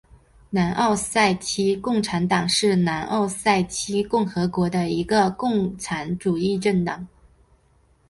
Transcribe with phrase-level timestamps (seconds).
[0.49, 7.07] 南奥塞梯共产党是南奥塞梯共和国的一个共产主义政党。